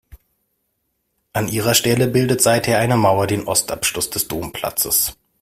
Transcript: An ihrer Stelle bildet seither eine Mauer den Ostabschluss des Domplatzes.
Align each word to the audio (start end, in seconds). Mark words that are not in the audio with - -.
An 1.31 1.47
ihrer 1.47 1.75
Stelle 1.75 2.07
bildet 2.07 2.41
seither 2.41 2.79
eine 2.79 2.97
Mauer 2.97 3.27
den 3.27 3.45
Ostabschluss 3.47 4.09
des 4.09 4.27
Domplatzes. 4.27 5.15